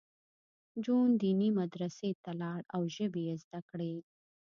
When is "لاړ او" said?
2.41-2.81